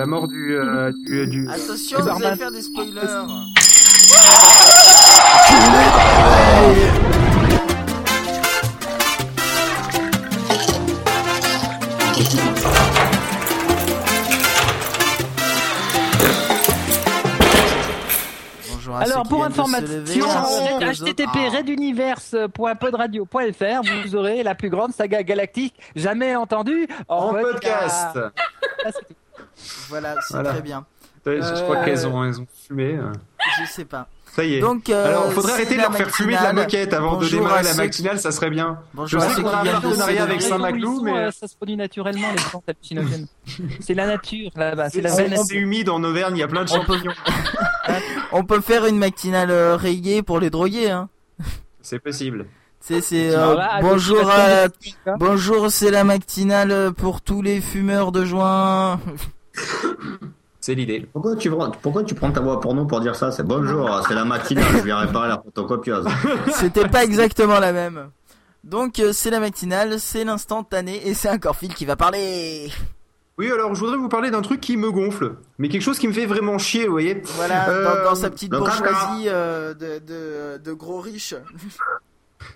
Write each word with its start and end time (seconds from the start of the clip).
La 0.00 0.06
mort 0.06 0.28
du... 0.28 0.56
euh, 0.56 0.90
du, 1.04 1.26
du... 1.26 1.46
Attention, 1.46 1.98
du 1.98 2.04
vous 2.04 2.24
allez 2.24 2.36
faire 2.38 2.50
des 2.50 2.62
spoilers. 2.62 3.02
Bonjour 18.72 18.96
à 18.96 19.00
Alors 19.00 19.18
ceux 19.18 19.22
qui 19.22 19.28
pour 19.28 19.36
viennent 19.36 19.50
de 19.50 19.54
se 19.54 19.60
information, 19.60 19.96
lever, 19.98 20.22
autres. 20.22 21.04
http 21.04 21.36
reduniverse.podradio.fr, 21.58 23.82
vous 24.06 24.16
aurez 24.16 24.42
la 24.42 24.54
plus 24.54 24.70
grande 24.70 24.94
saga 24.94 25.22
galactique 25.22 25.74
jamais 25.94 26.34
entendue 26.36 26.88
En 27.06 27.34
podcast 27.34 28.18
Voilà, 29.88 30.16
c'est 30.22 30.34
Voilà. 30.34 30.50
très 30.50 30.62
bien. 30.62 30.84
Ouais, 31.26 31.36
Je 31.42 31.42
je 31.54 31.62
crois 31.62 31.76
Euh, 31.78 31.84
qu'elles 31.84 32.06
ont, 32.06 32.24
elles 32.24 32.40
ont 32.40 32.46
fumé. 32.66 32.94
euh. 32.96 33.12
Je 33.60 33.66
sais 33.70 33.84
pas. 33.84 34.08
Ça 34.34 34.44
y 34.44 34.54
est. 34.54 34.60
Donc, 34.60 34.88
euh, 34.88 35.08
Alors, 35.08 35.32
faudrait 35.32 35.52
arrêter 35.54 35.74
de 35.74 35.80
leur 35.80 35.92
faire 35.94 36.08
fumer 36.10 36.36
de 36.36 36.42
la 36.42 36.52
moquette 36.52 36.94
avant 36.94 37.16
de 37.16 37.22
Bonjour 37.24 37.40
démarrer 37.42 37.58
à 37.60 37.62
la 37.62 37.74
matinale, 37.74 38.18
ça 38.20 38.30
serait 38.30 38.48
bien. 38.48 38.78
Bonjour 38.94 39.20
je 39.20 39.26
sais 39.28 39.42
qu'on 39.42 39.48
a 39.48 39.58
un 39.60 39.64
de 39.64 39.70
partenariat 39.70 40.22
avec. 40.22 40.40
Saint-Maclou, 40.40 41.02
mais 41.02 41.12
euh, 41.18 41.30
ça 41.32 41.48
se 41.48 41.56
produit 41.56 41.76
naturellement 41.76 42.28
les 42.30 42.36
plantes 42.42 42.62
hallucinogènes. 42.68 43.26
c'est 43.80 43.94
la 43.94 44.06
nature 44.06 44.50
là-bas, 44.54 44.88
c'est 44.88 45.00
la 45.00 45.10
c'est 45.10 45.54
humide 45.56 45.88
en 45.90 46.02
Auvergne, 46.04 46.36
il 46.36 46.40
y 46.40 46.42
a 46.44 46.48
plein 46.48 46.62
de 46.64 46.68
champignons. 46.68 47.12
On 48.32 48.44
peut 48.44 48.60
faire 48.60 48.86
une 48.86 48.98
matinale 48.98 49.50
rayée 49.74 50.22
pour 50.22 50.38
les 50.38 50.48
drogués, 50.50 50.90
hein. 50.90 51.08
C'est 51.82 51.98
possible. 51.98 52.46
C'est, 52.78 53.02
euh, 53.34 53.56
là, 53.56 53.72
avec 53.74 53.84
bonjour 53.90 54.30
à, 54.30 54.64
hein. 54.64 54.68
bonjour, 55.18 55.70
c'est 55.70 55.90
la 55.90 56.04
matinale 56.04 56.92
pour 56.96 57.20
tous 57.20 57.42
les 57.42 57.60
fumeurs 57.60 58.10
de 58.12 58.24
joint. 58.24 59.00
C'est 60.60 60.74
l'idée. 60.74 61.08
Pourquoi 61.12 61.36
tu, 61.36 61.50
prends- 61.50 61.70
pourquoi 61.70 62.04
tu 62.04 62.14
prends 62.14 62.30
ta 62.30 62.40
voix 62.40 62.60
pour 62.60 62.74
nous 62.74 62.86
pour 62.86 63.00
dire 63.00 63.16
ça? 63.16 63.32
C'est 63.32 63.42
bonjour, 63.42 64.02
c'est 64.06 64.14
la 64.14 64.24
matinale, 64.26 64.64
je 64.76 64.82
viens 64.84 64.98
réparer 64.98 65.28
la 65.28 65.38
photocopieuse. 65.42 66.06
C'était 66.54 66.86
pas 66.88 67.02
exactement 67.04 67.58
la 67.58 67.72
même. 67.72 68.10
Donc, 68.62 68.98
euh, 68.98 69.12
c'est 69.14 69.30
la 69.30 69.40
matinale, 69.40 69.98
c'est 69.98 70.22
l'instantané, 70.22 71.08
et 71.08 71.14
c'est 71.14 71.30
encore 71.30 71.56
Phil 71.56 71.72
qui 71.74 71.86
va 71.86 71.96
parler. 71.96 72.70
Oui, 73.38 73.50
alors 73.50 73.74
je 73.74 73.80
voudrais 73.80 73.96
vous 73.96 74.10
parler 74.10 74.30
d'un 74.30 74.42
truc 74.42 74.60
qui 74.60 74.76
me 74.76 74.90
gonfle, 74.90 75.36
mais 75.58 75.70
quelque 75.70 75.80
chose 75.80 75.98
qui 75.98 76.06
me 76.06 76.12
fait 76.12 76.26
vraiment 76.26 76.58
chier, 76.58 76.84
vous 76.84 76.92
voyez. 76.92 77.22
Voilà, 77.36 77.70
Euh, 77.70 77.84
dans, 78.04 78.10
dans 78.10 78.14
sa 78.14 78.28
petite 78.28 78.50
bourgeoisie 78.50 79.28
euh, 79.28 79.72
de, 79.72 79.98
de, 80.06 80.58
de 80.62 80.72
gros 80.74 81.00
riches. 81.00 81.34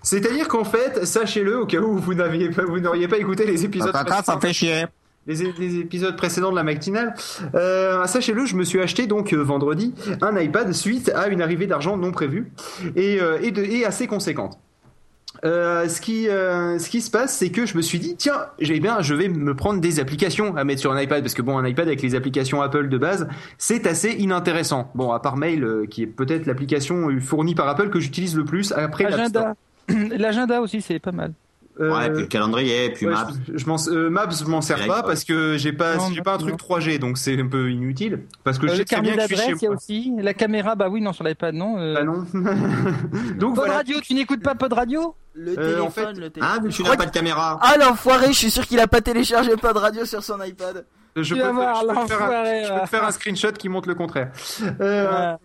C'est-à-dire 0.03 0.47
qu'en 0.47 0.63
fait, 0.63 1.05
sachez-le, 1.05 1.61
au 1.61 1.65
cas 1.65 1.79
où 1.79 1.97
vous 1.97 2.13
n'aviez 2.13 2.49
pas, 2.51 2.63
vous 2.65 2.79
n'auriez 2.79 3.07
pas 3.07 3.17
écouté 3.17 3.45
les 3.45 3.65
épisodes 3.65 3.91
précédents, 3.91 4.53
chier. 4.53 4.85
Les, 5.27 5.51
les 5.57 5.79
épisodes 5.79 6.15
précédents 6.15 6.51
de 6.51 6.55
la 6.55 6.63
matinale, 6.63 7.13
euh, 7.55 8.05
sachez-le, 8.05 8.45
je 8.45 8.55
me 8.55 8.63
suis 8.63 8.79
acheté 8.79 9.07
donc 9.07 9.33
euh, 9.33 9.37
vendredi 9.37 9.93
un 10.21 10.37
iPad 10.39 10.71
suite 10.73 11.11
à 11.15 11.27
une 11.27 11.41
arrivée 11.41 11.67
d'argent 11.67 11.97
non 11.97 12.11
prévue 12.11 12.51
et, 12.95 13.19
euh, 13.19 13.39
et, 13.41 13.51
de, 13.51 13.63
et 13.63 13.85
assez 13.85 14.07
conséquente. 14.07 14.59
Euh, 15.43 15.87
ce 15.89 15.99
qui 15.99 16.29
euh, 16.29 16.79
ce 16.79 16.89
qui 16.89 17.01
se 17.01 17.11
passe, 17.11 17.37
c'est 17.37 17.49
que 17.49 17.65
je 17.65 17.75
me 17.75 17.81
suis 17.81 17.99
dit 17.99 18.15
tiens, 18.15 18.45
j'ai 18.59 18.79
bien, 18.79 19.01
je 19.01 19.13
vais 19.13 19.27
me 19.27 19.53
prendre 19.53 19.81
des 19.81 19.99
applications 19.99 20.55
à 20.55 20.63
mettre 20.63 20.81
sur 20.81 20.91
un 20.91 21.01
iPad 21.01 21.21
parce 21.21 21.33
que 21.33 21.41
bon, 21.41 21.57
un 21.57 21.67
iPad 21.67 21.87
avec 21.87 22.01
les 22.01 22.15
applications 22.15 22.61
Apple 22.61 22.87
de 22.89 22.97
base, 22.97 23.27
c'est 23.57 23.85
assez 23.85 24.11
inintéressant. 24.11 24.91
Bon, 24.95 25.11
à 25.11 25.19
part 25.19 25.37
Mail, 25.37 25.63
euh, 25.63 25.85
qui 25.85 26.03
est 26.03 26.07
peut-être 26.07 26.45
l'application 26.45 27.09
fournie 27.19 27.55
par 27.55 27.67
Apple 27.67 27.89
que 27.89 27.99
j'utilise 27.99 28.35
le 28.35 28.45
plus 28.45 28.71
après 28.71 29.03
l'App 29.03 29.29
Store. 29.29 29.53
Agenda. 29.89 30.15
L'agenda 30.17 30.61
aussi, 30.61 30.81
c'est 30.81 30.99
pas 30.99 31.11
mal. 31.11 31.33
Euh, 31.79 31.93
Ouais, 31.93 32.09
puis 32.09 32.21
le 32.21 32.27
calendrier, 32.27 32.89
puis 32.91 33.05
Ouais, 33.05 33.11
Maps. 33.11 33.27
je, 33.47 33.57
je 33.57 33.65
m'en, 33.67 33.75
euh, 33.89 34.09
Maps, 34.09 34.29
je 34.29 34.45
m'en 34.45 34.61
sers 34.61 34.77
pas 34.87 34.97
ouais. 35.01 35.03
parce 35.05 35.25
que 35.25 35.57
j'ai 35.57 35.73
pas, 35.73 35.97
Non, 35.97 36.09
j'ai 36.13 36.21
pas 36.21 36.35
un 36.35 36.37
non. 36.37 36.47
truc 36.47 36.55
3G, 36.57 36.99
donc 36.99 37.17
c'est 37.17 37.37
un 37.37 37.47
peu 37.47 37.69
inutile. 37.69 38.21
Parce 38.45 38.57
que 38.59 38.65
Euh, 38.65 38.69
je 38.69 38.73
le 38.73 38.77
sais 38.79 38.85
très 38.85 39.01
bien 39.01 39.15
que 39.15 39.21
je 39.21 39.25
suis 39.27 39.35
d'adresse, 39.35 39.51
il 39.55 39.59
chez 39.59 39.63
y 39.63 39.67
a 39.67 39.69
moi. 39.69 39.75
aussi. 39.77 40.11
La 40.21 40.33
caméra, 40.33 40.75
bah 40.75 40.87
oui, 40.89 41.01
non, 41.01 41.11
sur 41.11 41.25
l'iPad, 41.25 41.53
non. 41.53 41.75
euh. 41.77 41.95
Ah 41.99 42.03
non. 42.05 42.23
donc 43.37 43.55
Pod 43.55 43.55
voilà. 43.55 43.73
radio, 43.75 43.99
tu 44.01 44.13
n'écoutes 44.13 44.41
pas 44.41 44.55
Pod 44.55 44.71
radio 44.71 45.15
Le 45.33 45.51
Euh, 45.51 45.55
téléphone, 45.55 45.81
en 45.81 45.89
fait- 45.89 46.05
le 46.13 46.29
téléphone. 46.29 46.41
Ah, 46.43 46.59
mais 46.63 46.69
tu 46.69 46.81
n'as 46.83 46.95
pas 46.95 47.05
de 47.05 47.11
caméra. 47.11 47.59
Ah 47.61 47.75
l'enfoiré, 47.77 48.27
je 48.27 48.37
suis 48.37 48.51
sûr 48.51 48.65
qu'il 48.65 48.79
a 48.79 48.87
pas 48.87 49.01
téléchargé 49.01 49.55
pas 49.57 49.73
de 49.73 49.79
radio 49.79 50.05
sur 50.05 50.23
son 50.23 50.41
iPad. 50.41 50.85
Je 51.17 51.23
Tu 51.23 51.33
peux, 51.33 51.41
vas 51.41 51.47
te- 51.49 51.53
voir, 51.53 51.75
je 51.81 51.87
peux 51.87 51.93
te 51.93 51.93
faire 52.07 52.17
un, 52.17 52.19
l'enfoiré, 52.27 52.63
je 52.63 52.67
peux 52.69 52.73
va. 52.75 52.79
te 52.81 52.89
faire 52.89 53.03
un 53.05 53.11
screenshot 53.11 53.51
qui 53.53 53.69
montre 53.69 53.87
le 53.89 53.95
contraire. 53.95 54.31
Euh, 54.81 55.31
Ouais. 55.33 55.37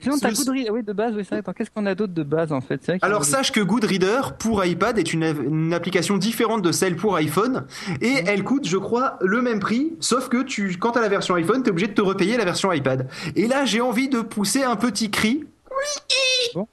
Sinon, 0.00 0.16
t'as 0.18 0.34
ce- 0.34 0.36
Goodreader. 0.44 0.70
Oui, 0.70 0.82
de 0.82 0.92
base, 0.92 1.14
oui, 1.16 1.22
c'est 1.24 1.30
vrai. 1.30 1.38
Attends, 1.38 1.52
qu'est-ce 1.52 1.70
qu'on 1.70 1.86
a 1.86 1.94
d'autre 1.94 2.12
de 2.14 2.22
base 2.22 2.52
en 2.52 2.60
fait? 2.60 2.88
A 3.02 3.06
Alors 3.06 3.24
sache 3.24 3.52
que 3.52 3.60
Goodreader 3.60 4.20
pour 4.38 4.64
iPad 4.64 4.98
est 4.98 5.12
une, 5.12 5.24
une 5.24 5.74
application 5.74 6.16
différente 6.18 6.62
de 6.62 6.72
celle 6.72 6.96
pour 6.96 7.16
iPhone 7.16 7.64
et 8.00 8.14
elle 8.26 8.44
coûte 8.44 8.66
je 8.68 8.76
crois 8.76 9.18
le 9.20 9.42
même 9.42 9.58
prix 9.60 9.92
sauf 10.00 10.28
que 10.28 10.42
tu 10.42 10.76
quand 10.78 10.92
t'as 10.92 11.00
la 11.00 11.08
version 11.08 11.34
iPhone 11.34 11.62
t'es 11.62 11.70
obligé 11.70 11.88
de 11.88 11.92
te 11.94 12.00
repayer 12.02 12.36
la 12.36 12.44
version 12.44 12.72
iPad. 12.72 13.08
Et 13.36 13.46
là 13.48 13.64
j'ai 13.64 13.80
envie 13.80 14.08
de 14.08 14.20
pousser 14.20 14.62
un 14.62 14.76
petit 14.76 15.10
cri. 15.10 15.44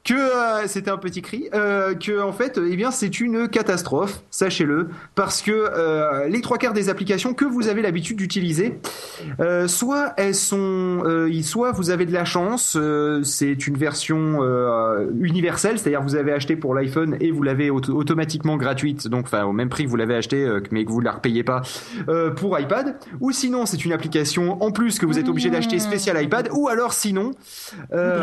Que 0.04 0.14
euh, 0.14 0.68
c'était 0.68 0.90
un 0.92 0.98
petit 0.98 1.22
cri 1.22 1.50
euh, 1.54 1.94
que 1.96 2.22
en 2.22 2.32
fait 2.32 2.58
eh 2.66 2.76
bien 2.76 2.92
c'est 2.92 3.20
une 3.20 3.48
catastrophe 3.50 4.22
sachez-le 4.32 4.90
parce 5.16 5.42
que 5.42 5.52
euh, 5.52 6.28
les 6.28 6.42
trois 6.42 6.58
quarts 6.58 6.74
des 6.74 6.90
applications 6.90 7.34
que 7.34 7.46
vous 7.46 7.68
avez 7.68 7.82
l'habitude 7.82 8.18
d'utiliser 8.18 8.80
euh, 9.40 9.68
soit 9.68 10.14
elles 10.18 10.36
sont 10.36 11.04
euh, 11.06 11.30
soit 11.44 11.72
vous 11.72 11.90
avez 11.90 12.06
de 12.06 12.14
la 12.14 12.26
chance 12.26 12.76
euh, 12.80 13.22
c'est 13.24 13.68
une 13.68 13.78
version 13.78 14.42
euh, 14.42 15.08
universelle 15.20 15.78
c'est-à-dire 15.78 16.02
vous 16.02 16.16
avez 16.16 16.32
acheté 16.32 16.56
pour 16.56 16.74
l'iPhone 16.74 17.18
et 17.20 17.32
vous 17.32 17.44
l'avez 17.44 17.70
auto- 17.70 17.94
automatiquement 17.96 18.56
gratuite 18.58 19.08
donc 19.08 19.26
enfin 19.26 19.44
au 19.44 19.52
même 19.52 19.70
prix 19.70 19.84
que 19.86 19.90
vous 19.90 19.98
l'avez 19.98 20.16
acheté 20.16 20.44
euh, 20.44 20.62
mais 20.72 20.86
que 20.86 20.92
vous 20.92 21.02
la 21.02 21.12
repayez 21.12 21.44
pas 21.44 21.62
euh, 22.08 22.32
pour 22.32 22.58
iPad 22.60 22.96
ou 23.20 23.32
sinon 23.32 23.66
c'est 23.66 23.84
une 23.86 23.94
application 23.94 24.62
en 24.64 24.72
plus 24.72 25.00
que 25.00 25.06
vous 25.06 25.20
êtes 25.20 25.28
obligé 25.30 25.50
d'acheter 25.50 25.80
spécial 25.80 26.22
iPad 26.24 26.50
ou 26.54 26.68
alors 26.70 26.94
sinon 26.94 27.32
euh, 27.94 28.20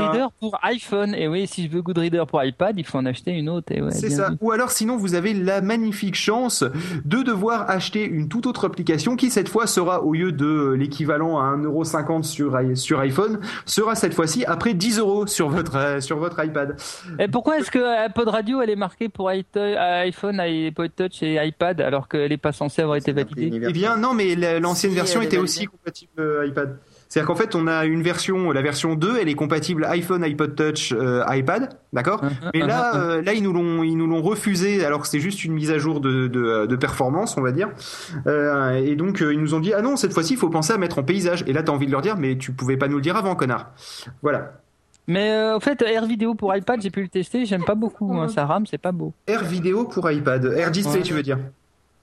iPhone. 0.73 1.15
Et 1.15 1.29
oui, 1.29 1.47
si 1.47 1.67
je 1.67 1.71
veux 1.71 1.83
Goodreader 1.83 2.25
pour 2.29 2.43
iPad, 2.43 2.75
il 2.79 2.85
faut 2.85 2.99
en 2.99 3.07
acheter 3.07 3.31
une 3.33 3.49
autre. 3.49 3.73
Ouais, 3.75 3.91
C'est 3.91 4.11
ça. 4.11 4.31
vu. 4.31 4.37
Ou 4.41 4.51
alors 4.53 4.71
sinon 4.71 4.97
vous 4.97 5.15
avez 5.15 5.35
la 5.35 5.61
magnifique 5.61 6.15
chance 6.15 6.65
de 7.05 7.23
devoir 7.23 7.71
acheter 7.71 8.05
une 8.05 8.29
toute 8.29 8.47
autre 8.47 8.67
application 8.67 9.17
qui 9.17 9.31
cette 9.31 9.49
fois 9.49 9.67
sera 9.67 10.03
au 10.03 10.13
lieu 10.15 10.33
de 10.33 10.73
l'équivalent 10.79 11.39
à 11.39 11.57
1,50€ 11.57 12.23
sur, 12.23 12.59
sur 12.75 13.01
iPhone, 13.01 13.41
sera 13.67 13.95
cette 13.95 14.15
fois-ci 14.15 14.45
après 14.45 14.75
10 14.75 14.99
euros 14.99 15.27
sur 15.27 15.49
votre, 15.49 15.77
euh, 15.77 16.01
sur 16.01 16.19
votre 16.19 16.43
iPad. 16.45 16.77
Et 17.19 17.29
pourquoi 17.29 17.59
est-ce 17.59 17.71
que 17.71 17.79
euh, 17.79 18.09
Pod 18.09 18.29
Radio 18.29 18.61
elle 18.63 18.71
est 18.71 18.77
marquée 18.77 19.09
pour 19.09 19.31
euh, 19.31 20.03
iPhone, 20.03 20.41
iPod 20.41 20.91
Touch 20.97 21.23
et 21.23 21.45
iPad 21.47 21.81
alors 21.81 22.09
qu'elle 22.09 22.31
n'est 22.31 22.37
pas 22.37 22.53
censée 22.53 22.83
avoir 22.83 22.97
été 22.97 23.13
validée 23.13 23.51
Eh 23.69 23.73
bien 23.73 23.97
non 23.97 24.15
mais 24.15 24.35
la- 24.35 24.61
l'ancienne 24.61 24.93
Si, 24.93 24.97
version 24.97 25.23
était 25.23 25.39
aussi 25.39 25.67
compatible 25.67 26.13
euh, 26.19 26.47
iPad. 26.47 26.79
C'est-à-dire 27.13 27.27
qu'en 27.27 27.35
fait 27.35 27.55
on 27.55 27.67
a 27.67 27.85
une 27.85 28.01
version, 28.01 28.53
la 28.53 28.63
version 28.63 28.95
2 28.95 29.19
elle 29.21 29.29
est 29.29 29.35
compatible 29.35 29.85
iPhone, 29.85 30.25
iPod 30.25 30.55
Touch, 30.55 30.95
euh, 30.97 31.23
iPad, 31.29 31.69
d'accord 31.93 32.23
Mais 32.55 32.61
là, 32.61 32.97
euh, 32.97 33.21
là, 33.21 33.35
ils 33.35 33.43
nous 33.43 33.53
l'ont, 33.53 33.83
ils 33.83 33.97
nous 33.99 34.07
l'ont 34.07 34.23
refusé, 34.23 34.83
alors 34.83 35.03
que 35.03 35.09
c'est 35.09 35.21
juste 35.21 35.45
une 35.45 35.53
mise 35.53 35.71
à 35.71 35.77
jour 35.77 36.01
de, 36.01 36.27
de, 36.27 36.65
de 36.65 36.77
performance, 36.77 37.37
on 37.37 37.43
va 37.43 37.53
dire. 37.53 37.69
Euh, 38.27 38.73
et 38.83 38.97
donc, 38.97 39.21
ils 39.21 39.39
nous 39.39 39.53
ont 39.53 39.61
dit, 39.61 39.75
ah 39.75 39.83
non, 39.83 39.97
cette 39.97 40.15
fois-ci, 40.15 40.33
il 40.33 40.37
faut 40.39 40.49
penser 40.49 40.73
à 40.73 40.79
mettre 40.79 40.99
en 40.99 41.03
paysage. 41.03 41.45
Et 41.47 41.53
là, 41.53 41.63
t'as 41.63 41.73
envie 41.73 41.85
de 41.87 41.93
leur 41.93 42.01
dire, 42.01 42.17
mais 42.17 42.39
tu 42.39 42.53
pouvais 42.53 42.79
pas 42.79 42.89
nous 42.89 42.97
le 42.97 43.03
dire 43.03 43.15
avant, 43.17 43.35
connard. 43.35 43.73
Voilà. 44.23 44.55
Mais 45.07 45.33
euh, 45.33 45.57
au 45.57 45.61
fait, 45.61 45.83
Air 45.83 46.07
Vidéo 46.07 46.35
pour 46.35 46.57
iPad, 46.57 46.81
j'ai 46.81 46.91
pu 46.91 47.03
le 47.03 47.09
tester, 47.09 47.45
j'aime 47.45 47.65
pas 47.65 47.75
beaucoup. 47.75 48.17
hein, 48.17 48.29
ça 48.29 48.47
rame, 48.47 48.65
c'est 48.65 48.79
pas 48.79 48.93
beau. 48.93 49.13
Air 49.27 49.45
Vidéo 49.45 49.85
pour 49.85 50.11
iPad. 50.11 50.47
Air 50.57 50.71
Display, 50.71 50.97
Ouais. 51.01 51.03
tu 51.03 51.13
veux 51.13 51.23
dire. 51.23 51.39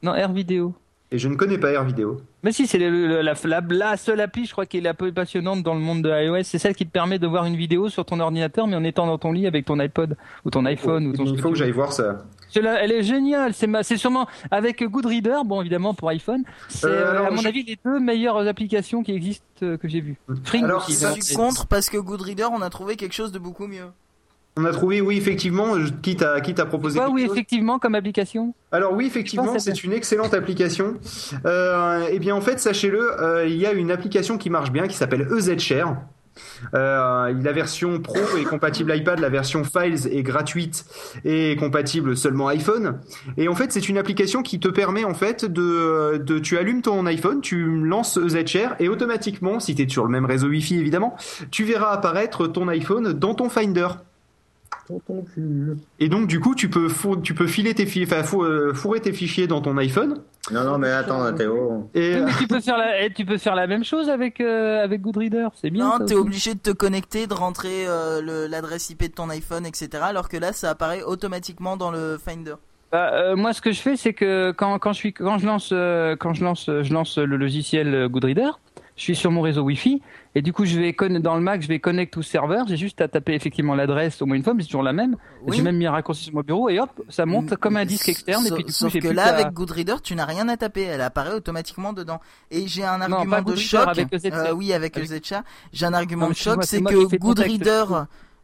Non, 0.03 0.14
Air 0.14 0.31
Vidéo. 0.31 0.76
Et 1.12 1.18
je 1.18 1.28
ne 1.28 1.36
connais 1.36 1.58
pas 1.58 1.72
Air 1.72 1.84
Vidéo. 1.86 2.22
Mais 2.44 2.52
si, 2.52 2.68
c'est 2.68 2.78
la, 2.78 3.24
la, 3.24 3.62
la 3.68 3.97
seule 3.97 4.22
appli, 4.22 4.46
je 4.46 4.52
crois, 4.52 4.68
qui 4.68 4.78
est 4.78 4.81
la 4.81 4.94
plus 4.94 5.12
passionnante 5.12 5.64
dans 5.64 5.74
le 5.74 5.80
monde 5.80 6.03
de 6.03 6.09
iOS. 6.09 6.44
C'est 6.44 6.59
celle 6.59 6.75
qui 6.75 6.86
te 6.86 6.92
permet 6.92 7.18
de 7.18 7.25
voir 7.25 7.46
une 7.46 7.56
vidéo 7.56 7.90
sur 7.90 8.06
ton 8.06 8.20
ordinateur, 8.20 8.68
mais 8.68 8.75
en 8.75 8.84
étant 8.84 9.08
dans 9.08 9.18
ton 9.18 9.31
lit 9.31 9.47
avec 9.47 9.66
ton 9.66 9.80
iPod 9.80 10.16
ou 10.46 10.52
ton 10.52 10.66
iPhone 10.66 11.08
ou 11.08 11.14
ton. 11.14 11.25
Il 11.25 11.42
faut 11.42 11.50
que 11.50 11.56
j'aille 11.58 11.72
voir 11.72 11.94
ça. 11.94 12.24
Celle-là, 12.50 12.84
elle 12.84 12.92
est 12.92 13.02
géniale. 13.03 13.56
C'est 13.56 13.66
ma- 13.68 13.81
c'est 13.81 13.97
sûrement 13.97 14.28
avec 14.52 14.84
Goodreader, 14.84 15.38
bon 15.46 15.62
évidemment 15.62 15.96
pour 15.96 16.09
iPhone. 16.09 16.44
C'est 16.68 16.86
Euh, 16.88 17.12
alors, 17.12 17.26
à 17.28 17.31
mon 17.31 17.38
je- 17.41 17.47
avis 17.47 17.64
les 17.64 17.78
deux 17.84 18.00
meilleures 18.00 18.47
applications 18.47 19.02
qui 19.02 19.12
existent 19.12 19.46
euh, 19.64 19.78
que 19.78 19.88
j'ai 19.88 20.02
vues. 20.02 20.17
Fring 20.44 20.64
Alors, 20.64 20.84
aussi. 20.84 20.94
ça. 20.94 21.14
Je 21.16 21.22
suis 21.22 21.35
contre 21.35 21.66
parce 21.66 21.90
que 21.90 21.97
Goodreader, 21.97 22.47
on 22.52 22.61
a 22.61 22.70
trouvé 22.70 22.96
quelque 22.97 23.14
chose 23.14 23.32
de 23.32 23.40
beaucoup 23.40 23.66
mieux. 23.67 23.85
On 24.57 24.66
a 24.66 24.72
trouvé, 24.72 24.99
oui, 24.99 25.17
effectivement, 25.17 25.75
quitte 26.01 26.22
à, 26.22 26.41
quitte 26.41 26.59
à 26.59 26.66
proposer. 26.66 26.99
Quelque 26.99 27.11
oui, 27.11 27.25
chose. 27.25 27.31
effectivement, 27.31 27.79
comme 27.79 27.96
application. 27.96 28.53
Alors 28.72 28.93
oui, 28.93 29.05
effectivement, 29.05 29.57
c'est 29.57 29.84
une 29.84 29.93
excellente 29.93 30.34
application. 30.34 30.96
Euh, 31.46 32.07
eh 32.11 32.19
bien, 32.19 32.35
en 32.35 32.41
fait, 32.41 32.59
sachez-le, 32.59 33.22
euh, 33.22 33.47
il 33.47 33.55
y 33.55 33.66
a 33.66 33.72
une 33.72 33.91
application 33.91 34.37
qui 34.37 34.49
marche 34.49 34.72
bien 34.72 34.87
qui 34.87 34.96
s'appelle 34.96 35.28
EZShare. 35.31 35.96
Euh, 36.73 37.34
la 37.41 37.51
version 37.51 37.99
Pro 37.99 38.19
est 38.37 38.43
compatible 38.43 38.96
iPad, 38.96 39.19
la 39.19 39.29
version 39.29 39.63
Files 39.63 40.07
est 40.07 40.23
gratuite 40.23 40.85
et 41.25 41.51
est 41.51 41.55
compatible 41.55 42.16
seulement 42.16 42.47
iPhone. 42.47 42.99
Et 43.37 43.47
en 43.47 43.55
fait, 43.55 43.72
c'est 43.72 43.90
une 43.90 43.97
application 43.97 44.41
qui 44.41 44.59
te 44.59 44.67
permet 44.67 45.03
en 45.03 45.13
fait 45.13 45.46
de, 45.46 46.17
de 46.17 46.40
tu 46.40 46.57
allumes 46.57 46.81
ton 46.81 47.05
iPhone, 47.05 47.41
tu 47.41 47.84
lances 47.84 48.17
EZShare 48.17 48.75
et 48.79 48.90
automatiquement, 48.90 49.59
si 49.59 49.75
tu 49.75 49.84
es 49.84 49.90
sur 49.90 50.03
le 50.03 50.09
même 50.09 50.25
réseau 50.25 50.47
Wi-Fi 50.47 50.79
évidemment, 50.79 51.16
tu 51.51 51.63
verras 51.63 51.91
apparaître 51.91 52.47
ton 52.47 52.67
iPhone 52.67 53.13
dans 53.13 53.35
ton 53.35 53.49
Finder. 53.49 53.87
Et 56.00 56.09
donc 56.09 56.28
du 56.28 56.40
coup, 56.40 56.56
tu 56.56 56.70
peux 56.70 56.88
tu 57.24 57.34
peux 57.34 57.47
filer 57.47 57.74
tes 57.74 57.86
fi- 57.86 58.03
enfin, 58.03 58.24
euh, 58.40 58.74
fourrer 58.74 59.00
tes 59.00 59.14
fichiers 59.14 59.47
dans 59.47 59.62
ton 59.62 59.78
iPhone 59.78 60.16
Non, 60.52 60.64
non, 60.64 60.78
mais 60.78 60.90
attends, 60.90 61.32
Théo. 61.34 61.90
Et 61.94 62.16
Oui, 62.16 62.22
mais 62.26 62.32
tu 62.40 62.47
peux 62.47 62.59
faire 62.59 62.78
la, 62.78 63.03
eh, 63.06 63.14
tu 63.14 63.26
peux 63.26 63.38
faire 63.38 63.56
la 63.56 63.68
même 63.68 63.84
chose 63.84 64.09
avec 64.09 64.41
euh, 64.41 64.84
avec 64.84 65.02
Goodreader, 65.02 65.47
c'est 65.56 65.70
bien. 65.70 66.00
Non, 66.00 66.06
t'es 66.06 66.16
obligé 66.16 66.53
de 66.56 66.59
te 66.59 66.72
connecter, 66.72 67.28
de 67.28 67.34
rentrer 67.34 67.86
euh, 67.88 68.47
l'adresse 68.47 68.90
IP 68.90 69.03
de 69.03 69.08
ton 69.14 69.30
iPhone, 69.30 69.66
etc. 69.66 69.90
Alors 70.02 70.30
que 70.30 70.38
là, 70.38 70.53
ça 70.53 70.70
apparaît 70.72 71.03
automatiquement 71.03 71.78
dans 71.78 71.92
le 71.92 72.18
Finder. 72.24 72.56
Bah, 72.92 73.12
euh, 73.14 73.35
moi, 73.35 73.53
ce 73.53 73.62
que 73.62 73.72
je 73.72 73.80
fais, 73.82 73.96
c'est 73.96 74.14
que 74.14 74.52
quand, 74.52 74.80
quand 74.80 74.94
je 74.94 74.97
suis 74.97 75.14
quand 75.14 75.38
je 75.38 75.46
lance 75.46 75.70
euh, 75.72 76.16
quand 76.16 76.34
je 76.34 76.44
lance 76.44 76.66
je 76.68 76.92
lance 76.92 77.20
le 77.20 77.38
logiciel 77.38 77.94
euh, 77.94 78.08
Goodreader, 78.09 78.50
je 78.99 79.05
suis 79.05 79.16
sur 79.16 79.31
mon 79.31 79.40
réseau 79.40 79.61
Wi-Fi 79.61 80.01
et 80.35 80.41
du 80.41 80.51
coup, 80.51 80.66
je 80.66 80.78
vais 80.78 80.93
dans 81.22 81.35
le 81.35 81.41
Mac, 81.41 81.61
je 81.61 81.69
vais 81.69 81.79
connecter 81.79 82.19
au 82.19 82.22
serveur. 82.22 82.67
J'ai 82.67 82.75
juste 82.75 82.99
à 82.99 83.07
taper 83.07 83.34
effectivement 83.34 83.73
l'adresse 83.73 84.22
au 84.22 84.25
moins 84.25 84.35
une 84.35 84.43
fois, 84.43 84.53
mais 84.53 84.61
c'est 84.61 84.67
toujours 84.67 84.84
la 84.84 84.91
même. 84.91 85.16
Oui. 85.43 85.55
J'ai 85.55 85.63
même 85.63 85.78
mis 85.78 85.85
un 85.85 85.91
raccourci 85.91 86.25
sur 86.25 86.34
mon 86.34 86.41
bureau 86.41 86.67
et 86.67 86.81
hop, 86.81 86.90
ça 87.07 87.25
monte 87.25 87.55
comme 87.55 87.78
un 87.78 87.85
disque 87.85 88.09
externe 88.09 88.46
et 88.46 88.51
puis 88.51 88.66
du 88.66 88.73
Sauf 88.73 88.91
que 88.91 89.07
là, 89.07 89.34
avec 89.34 89.53
Goodreader, 89.53 89.96
tu 90.03 90.16
n'as 90.16 90.25
rien 90.25 90.49
à 90.49 90.57
taper. 90.57 90.84
Elle 90.84 90.99
apparaît 90.99 91.34
automatiquement 91.34 91.93
dedans. 91.93 92.19
Et 92.51 92.67
j'ai 92.67 92.84
un 92.84 92.97
Non, 92.97 93.16
argument 93.16 93.37
pas 93.37 93.40
de 93.40 93.46
Goodreader, 93.46 93.66
choc. 93.66 93.87
avec. 93.87 94.25
Euh, 94.25 94.51
oui, 94.51 94.73
avec 94.73 94.97
Avec-. 94.97 95.34
J'ai 95.72 95.85
un 95.85 95.93
argument 95.93 96.25
Non, 96.25 96.31
de 96.31 96.35
choc, 96.35 96.63
c'est 96.66 96.81
que. 96.81 97.16
Goodreader, 97.16 97.85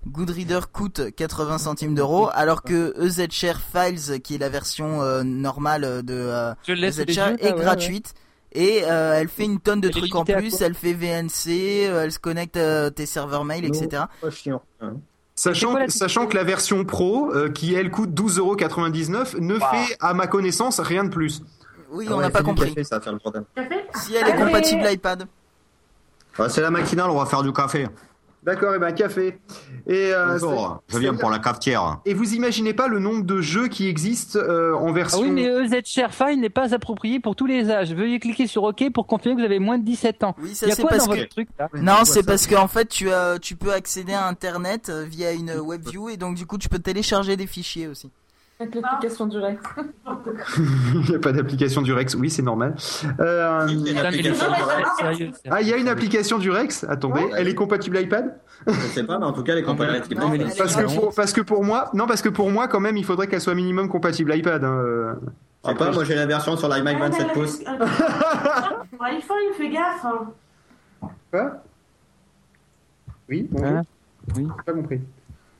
Goodreader 0.07 0.59
coûte 0.71 1.01
80 1.17 1.57
centimes 1.57 1.95
d'euros, 1.95 2.29
alors 2.33 2.61
que 2.63 2.93
EZShare 3.03 3.59
Files, 3.59 4.21
qui 4.21 4.35
est 4.35 4.37
la 4.39 4.49
version 4.49 5.01
euh, 5.01 5.23
normale 5.23 6.03
de 6.03 6.13
euh, 6.13 6.53
EZShare, 6.69 7.33
est 7.39 7.51
ouais, 7.51 7.65
ouais. 7.65 8.01
Et 8.57 8.83
euh, 8.85 9.19
elle 9.19 9.27
fait 9.27 9.43
une 9.43 9.59
tonne 9.59 9.81
de 9.81 9.89
Elle 9.89 9.93
trucs 9.95 10.15
en 10.15 10.23
plus. 10.23 10.61
Elle 10.61 10.73
fait 10.75 10.93
VNC, 10.93 11.49
euh, 11.89 12.03
elle 12.05 12.11
se 12.11 12.19
connecte 12.19 12.55
à 12.55 12.89
tes 12.89 13.05
serveurs 13.05 13.43
mail, 13.43 13.65
etc. 13.65 14.03
Pas 14.21 14.29
chiant. 14.31 14.61
hein. 14.81 14.93
sachant, 15.35 15.71
quoi 15.73 15.89
sachant 15.89 16.25
que 16.25 16.37
la 16.37 16.45
version 16.45 16.85
pro, 16.85 17.31
euh, 17.33 17.49
qui 17.51 17.73
elle 17.75 17.91
coûte 17.91 18.11
12,99€, 18.11 19.39
ne 19.39 19.55
fait, 19.59 19.97
à 19.99 20.13
ma 20.13 20.27
connaissance, 20.27 20.79
rien 20.79 21.03
de 21.03 21.09
plus. 21.09 21.41
Oui, 21.91 22.05
Ah 22.09 22.13
on 22.13 22.17
ouais, 22.17 22.23
n'a 22.23 22.29
pas 22.29 22.43
compris. 22.43 22.69
café, 22.69 22.83
ça 22.85 22.95
va 22.97 23.01
faire 23.01 23.13
le 23.13 23.19
problème. 23.19 23.43
Si 23.95 24.15
elle 24.15 24.27
est 24.27 24.35
compatible 24.35 24.81
iPad. 24.89 25.27
Ah, 26.37 26.49
c'est 26.49 26.61
la 26.61 26.71
matinale, 26.71 27.09
on 27.09 27.17
va 27.19 27.25
faire 27.25 27.43
du 27.43 27.51
café. 27.53 27.87
D'accord, 28.45 28.75
et 28.75 28.79
ben 28.79 28.91
café. 28.93 29.39
Et, 29.87 30.13
euh, 30.13 30.33
Bonjour, 30.39 30.83
c'est- 30.87 30.95
je 30.95 30.99
viens 31.01 31.15
pour 31.15 31.29
la 31.31 31.39
cafetière. 31.39 31.99
Et 32.05 32.13
vous 32.13 32.33
imaginez 32.35 32.73
pas 32.73 32.87
le 32.87 32.99
nombre 32.99 33.23
de 33.23 33.41
jeux 33.41 33.67
qui 33.67 33.87
existent 33.87 34.37
euh, 34.39 34.73
en 34.75 34.89
Ah 34.89 34.93
version. 34.93 35.21
oui, 35.21 35.31
mais 35.31 35.45
EZ 35.45 35.81
Sharefile 35.83 36.39
n'est 36.39 36.49
pas 36.49 36.73
approprié 36.75 37.19
pour 37.19 37.35
tous 37.35 37.47
les 37.47 37.71
âges. 37.71 37.93
Veuillez 37.93 38.19
cliquer 38.19 38.45
sur 38.45 38.63
OK 38.63 38.83
pour 38.93 39.07
confirmer 39.07 39.35
que 39.35 39.41
vous 39.41 39.45
avez 39.45 39.59
moins 39.59 39.77
de 39.79 39.83
17 39.83 40.23
ans. 40.23 40.35
Oui, 40.41 40.53
ça 40.53 40.67
Il 40.67 40.69
y 40.69 40.71
a 40.71 40.75
c'est 40.75 40.81
quoi 40.83 40.91
parce 40.91 41.05
dans 41.07 41.13
que 41.13 41.17
votre 41.19 41.29
truc 41.29 41.49
là? 41.57 41.69
Non, 41.73 42.05
c'est 42.05 42.23
parce 42.23 42.45
qu'en 42.45 42.67
fait, 42.67 42.87
tu, 42.87 43.11
as, 43.11 43.39
tu 43.39 43.55
peux 43.55 43.73
accéder 43.73 44.13
à 44.13 44.27
Internet 44.27 44.89
euh, 44.89 45.05
via 45.09 45.31
une 45.31 45.51
WebView 45.51 46.09
et 46.09 46.17
donc 46.17 46.35
du 46.35 46.45
coup, 46.45 46.57
tu 46.59 46.69
peux 46.69 46.79
télécharger 46.79 47.35
des 47.37 47.47
fichiers 47.47 47.87
aussi. 47.87 48.11
Avec 48.57 48.75
l'application 48.75 49.25
du 49.27 49.37
Rex. 49.37 49.61
Il 50.93 51.09
n'y 51.09 51.15
a 51.15 51.19
pas 51.19 51.33
d'application 51.33 51.81
du 51.81 51.91
Rex, 51.91 52.15
oui, 52.15 52.29
c'est 52.29 52.41
normal. 52.41 52.75
Euh, 53.19 53.67
application 54.03 54.47
du 54.47 54.63
Rex. 54.63 55.41
Ah, 55.49 55.61
il 55.61 55.67
y 55.67 55.73
a 55.73 55.77
une 55.77 55.89
application 55.89 56.37
du 56.37 56.49
Rex 56.51 56.85
Attendez, 56.87 57.25
elle 57.35 57.49
est 57.49 57.55
compatible 57.55 57.99
iPad? 57.99 58.37
Je 58.65 58.71
sais 58.73 59.03
pas, 59.03 59.19
mais 59.19 59.25
en 59.25 59.33
tout 59.33 59.43
cas, 59.43 59.53
elle 59.53 59.59
est 59.59 59.63
parce 59.63 60.75
que, 60.75 60.81
gratuite. 60.81 60.99
pour, 61.01 61.13
parce 61.13 61.33
que 61.33 61.41
pour 61.41 61.63
moi, 61.65 61.89
non, 61.93 62.07
parce 62.07 62.21
que 62.21 62.29
pour 62.29 62.49
moi, 62.49 62.67
quand 62.69 62.79
même, 62.79 62.95
il 62.95 63.03
faudrait 63.03 63.27
qu'elle 63.27 63.41
soit 63.41 63.55
minimum 63.55 63.89
compatible 63.89 64.33
iPad. 64.33 64.63
hein, 64.63 64.71
euh. 64.73 65.13
Je 65.65 65.71
sais 65.71 65.75
pas, 65.75 65.91
moi 65.91 66.03
j'ai 66.03 66.15
la 66.15 66.27
version 66.27 66.55
sur 66.55 66.69
l'iMac 66.69 66.99
27 66.99 67.33
pouces. 67.33 67.59
iPhone, 69.01 69.37
fais 69.57 69.69
gaffe. 69.69 70.05
hein. 70.05 70.31
Quoi? 71.31 71.63
Oui, 73.27 73.47
bonjour. 73.51 73.67
Hein? 73.67 73.81
Oui. 74.35 74.47
Pas 74.65 74.73
compris. 74.73 75.01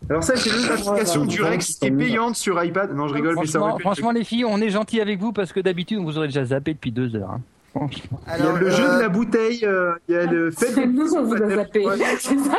Alors 0.10 0.24
ça, 0.24 0.36
c'est 0.36 0.50
l'application 0.52 1.25
du 1.25 1.42
Rex 1.42 1.75
qui 1.75 1.88
est 1.88 1.92
payante 1.92 2.36
sur 2.36 2.63
iPad. 2.63 2.94
Non, 2.96 3.07
je 3.07 3.13
rigole, 3.16 3.36
mais 3.40 3.48
ça 3.48 3.60
aurait 3.60 3.69
Franchement, 3.72 3.75
pu 3.78 3.81
être- 3.81 3.81
franchement, 3.81 4.12
les 4.12 4.24
filles, 4.24 4.46
on 4.46 4.60
est 4.62 4.69
gentils 4.69 5.02
avec 5.02 5.19
vous 5.19 5.31
parce 5.34 5.52
que 5.52 5.60
d'habitude, 5.60 5.98
on 6.00 6.04
vous 6.04 6.18
aurait 6.18 6.28
déjà 6.28 6.46
zappé 6.46 6.74
depuis 6.74 6.92
deux 6.92 7.16
heures. 7.16 7.31
hein. 7.31 7.42
Il 7.78 8.44
y 8.44 8.48
a 8.48 8.54
le 8.54 8.69
jeu 8.69 8.86
euh, 8.90 8.96
de 8.98 9.02
la 9.02 9.10
bouteille, 9.10 9.66
euh, 9.66 9.96
il 10.07 10.16
y 10.16 10.18
a 10.18 10.25
le 10.25 10.50
fait 10.52 10.68
C'est 10.68 10.86
nous, 10.88 11.13
on 11.13 11.24
vous 11.24 11.34
a 11.36 11.50
zappé. 11.56 11.86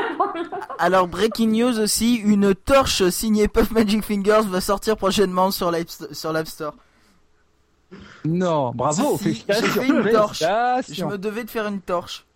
Alors, 0.78 1.08
breaking 1.08 1.48
news 1.52 1.78
aussi, 1.80 2.16
une 2.16 2.54
torche 2.54 3.08
signée 3.08 3.48
Puff 3.48 3.70
Magic 3.70 4.04
Fingers 4.04 4.42
va 4.46 4.60
sortir 4.60 4.96
prochainement 4.98 5.50
sur 5.50 5.70
l'App 5.70 5.88
sur 6.12 6.32
l'App 6.34 6.46
Store. 6.46 6.74
Non, 8.26 8.72
bravo, 8.74 9.16
Si, 9.16 9.24
félicitations. 9.24 9.64
j'ai 9.66 9.80
fait 9.80 9.86
une 9.88 10.12
torche. 10.12 10.40
Je 10.90 11.04
me 11.04 11.16
devais 11.16 11.44
de 11.44 11.50
faire 11.50 11.66
une 11.66 11.80
torche. 11.80 12.26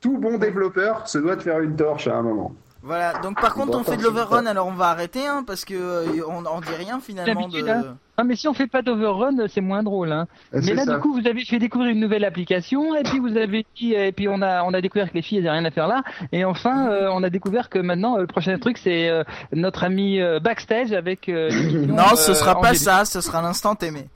Tout 0.00 0.16
bon 0.18 0.38
développeur 0.38 1.06
se 1.06 1.18
doit 1.18 1.36
de 1.36 1.42
faire 1.42 1.60
une 1.60 1.76
torche 1.76 2.08
à 2.08 2.16
un 2.16 2.22
moment. 2.22 2.52
Voilà, 2.82 3.12
donc 3.20 3.38
par 3.40 3.52
contre, 3.54 3.72
Bon, 3.72 3.80
on 3.80 3.84
fait 3.84 3.96
de 3.98 4.02
l'overrun, 4.02 4.46
alors 4.46 4.66
on 4.66 4.72
va 4.72 4.86
arrêter, 4.88 5.26
hein, 5.26 5.44
parce 5.46 5.64
que 5.66 5.74
euh, 5.74 6.22
on, 6.28 6.44
on 6.46 6.60
dit 6.60 6.74
rien 6.78 6.98
finalement 6.98 7.46
de. 7.48 7.68
Hein. 7.68 7.96
Ah, 8.16 8.24
mais 8.24 8.36
si 8.36 8.48
on 8.48 8.54
fait 8.54 8.66
pas 8.66 8.80
d'overrun, 8.82 9.32
c'est 9.48 9.60
moins 9.60 9.82
drôle. 9.82 10.12
Hein. 10.12 10.26
Euh, 10.54 10.60
Mais 10.64 10.74
là, 10.74 10.84
ça. 10.84 10.94
du 10.94 11.00
coup, 11.00 11.12
vous 11.12 11.26
avez 11.26 11.44
fait 11.44 11.58
découvrir 11.58 11.90
une 11.90 12.00
nouvelle 12.00 12.24
application, 12.24 12.94
et 12.96 13.02
puis 13.02 13.18
vous 13.18 13.36
avez 13.36 13.66
dit, 13.76 13.92
et 13.94 14.12
puis 14.12 14.28
on 14.28 14.40
a, 14.42 14.62
on 14.64 14.72
a 14.72 14.80
découvert 14.80 15.10
que 15.10 15.14
les 15.14 15.22
filles 15.22 15.38
n'avaient 15.38 15.50
rien 15.58 15.64
à 15.66 15.70
faire 15.70 15.88
là, 15.88 16.02
et 16.32 16.44
enfin, 16.44 16.88
euh, 16.90 17.08
on 17.12 17.22
a 17.22 17.28
découvert 17.30 17.68
que 17.68 17.78
maintenant, 17.78 18.16
euh, 18.16 18.22
le 18.22 18.26
prochain 18.26 18.58
truc, 18.58 18.78
c'est 18.78 19.08
euh, 19.08 19.24
notre 19.52 19.84
ami 19.84 20.20
euh, 20.20 20.40
backstage 20.40 20.92
avec. 20.92 21.28
euh, 21.28 21.50
Non, 21.86 22.14
ce 22.16 22.30
euh, 22.30 22.34
sera 22.34 22.54
pas 22.54 22.68
Angélique. 22.70 22.82
ça, 22.82 23.04
ce 23.04 23.20
sera 23.20 23.42
l'instant 23.42 23.74
aimé. 23.82 24.06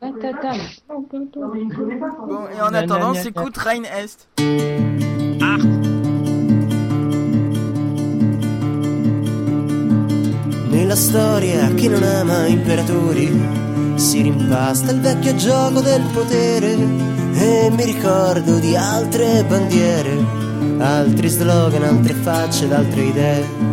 Bon, 0.00 0.14
et 2.50 2.60
en 2.62 2.72
attendant, 2.74 3.12
gna, 3.12 3.20
s'écoute 3.20 3.56
Rhein 3.58 3.82
Est. 3.84 5.13
Nella 10.94 11.06
storia 11.08 11.74
chi 11.74 11.88
non 11.88 12.04
ama 12.04 12.46
imperatori 12.46 13.28
si 13.96 14.22
rimpasta 14.22 14.92
il 14.92 15.00
vecchio 15.00 15.34
gioco 15.34 15.80
del 15.80 16.00
potere 16.12 16.70
e 16.70 17.68
mi 17.72 17.84
ricordo 17.84 18.60
di 18.60 18.76
altre 18.76 19.42
bandiere, 19.42 20.24
altri 20.78 21.26
slogan, 21.26 21.82
altre 21.82 22.14
facce 22.14 22.72
altre 22.72 23.02
idee. 23.06 23.63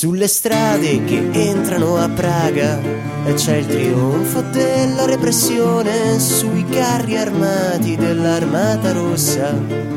Sulle 0.00 0.28
strade 0.28 1.04
che 1.04 1.28
entrano 1.30 1.98
a 1.98 2.08
Praga 2.08 2.80
e 3.26 3.34
c'è 3.34 3.56
il 3.56 3.66
trionfo 3.66 4.40
della 4.40 5.04
repressione 5.04 6.18
sui 6.18 6.64
carri 6.64 7.18
armati 7.18 7.96
dell'armata 7.96 8.92
rossa. 8.92 9.54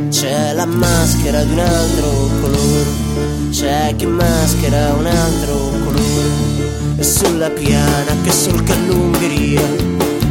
C'è 0.09 0.51
la 0.51 0.65
maschera 0.65 1.41
di 1.45 1.53
un 1.53 1.59
altro 1.59 2.09
colore 2.41 3.13
c'è 3.49 3.93
chi 3.95 4.05
maschera 4.07 4.93
un 4.93 5.05
altro 5.05 5.55
colore 5.85 6.97
e 6.97 7.03
sulla 7.03 7.49
piana 7.51 8.13
che 8.23 8.31
solca 8.31 8.75
l'Ungheria 8.87 9.61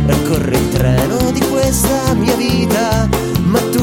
percorre 0.04 0.56
il 0.56 0.68
treno 0.68 1.30
di 1.30 1.40
questa 1.48 2.12
mia 2.14 2.34
vita 2.34 3.08
ma 3.44 3.60
tu 3.70 3.81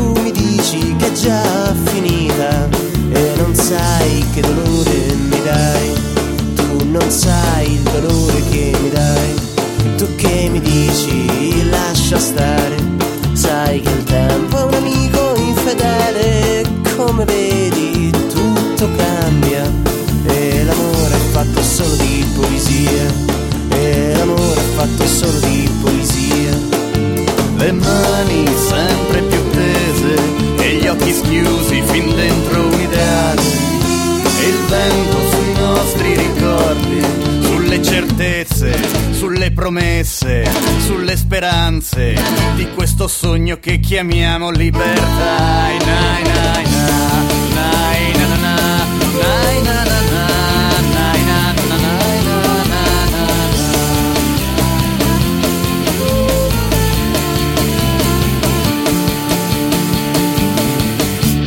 promesse 39.70 40.50
sulle 40.80 41.16
speranze 41.16 42.16
di 42.56 42.68
questo 42.74 43.08
sogno 43.08 43.60
che 43.60 43.80
chiamiamo 43.80 44.50
libertà 44.50 44.98
Nai, 44.98 45.78
nai, 45.78 46.24
nai, 46.24 46.64
na, 46.64 46.88
na, 46.88 47.06
na, 47.54 47.70
nai, 47.78 48.12
na, 48.18 48.28
na, 48.28 48.36
na, 48.36 48.56
nai, 49.22 49.62
na, 49.62 49.84
na, 49.84 50.00
na, 50.10 50.26
nai, 50.82 51.22
na, 51.24 51.54
na, 51.54 51.78
na, 51.78 52.78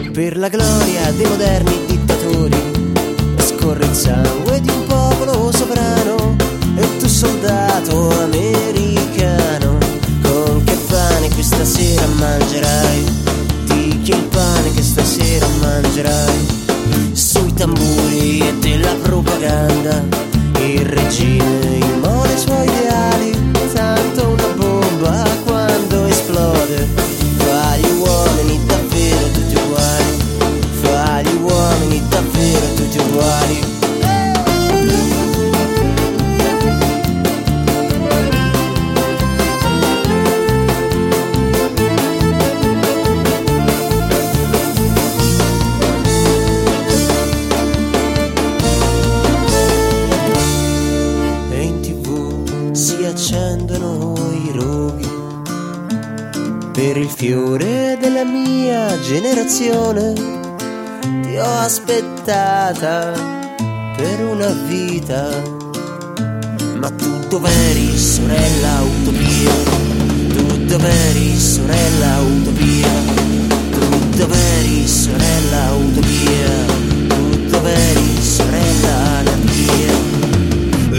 na. 0.05 0.13
Per 0.13 0.37
la 0.37 0.49
gloria 0.49 1.11
dei 1.11 1.27
moderni 1.27 1.81
dittatori 1.87 2.63
scorre 3.39 3.85
il 3.85 3.95
sangue 3.95 4.61
di 4.61 4.69
un 4.69 4.82
fiore 57.09 57.97
della 58.01 58.25
mia 58.25 58.99
generazione, 58.99 60.13
ti 61.23 61.37
ho 61.37 61.59
aspettata 61.61 63.13
per 63.97 64.25
una 64.25 64.51
vita. 64.67 65.31
Ma 66.75 66.91
tu 66.91 67.29
dov'eri, 67.29 67.97
sorella 67.97 68.81
utopia? 68.83 69.53
Tu 70.35 70.65
dov'eri, 70.65 71.39
sorella 71.39 72.21
utopia? 72.21 72.91
Tu 73.71 74.09
dov'eri, 74.17 74.89
sorella 74.89 75.73
utopia? 75.75 76.82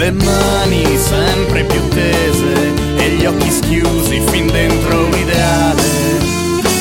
Le 0.03 0.11
mani 0.11 0.97
sempre 0.97 1.63
più 1.63 1.87
tese 1.87 2.73
e 2.97 3.09
gli 3.11 3.25
occhi 3.25 3.49
schiusi 3.49 4.19
fin 4.19 4.47
dentro 4.47 5.05
un 5.05 5.17
ideale. 5.17 5.81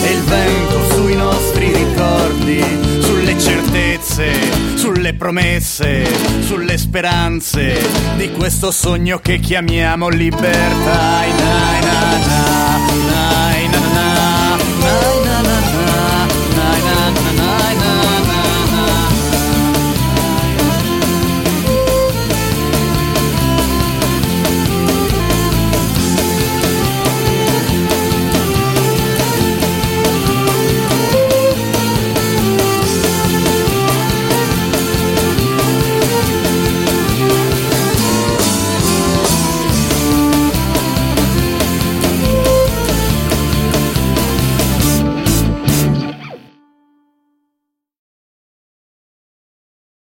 E 0.03 0.11
il 0.11 0.23
vento 0.23 0.91
sui 0.91 1.15
nostri 1.15 1.73
ricordi, 1.73 2.65
sulle 2.99 3.39
certezze, 3.39 4.33
sulle 4.75 5.15
promesse, 5.15 6.05
sulle 6.41 6.77
speranze 6.77 7.79
di 8.17 8.33
questo 8.33 8.73
sogno 8.73 9.21
che 9.21 9.39
chiamiamo 9.39 10.09
libertà 10.09 11.25
in 11.25 11.43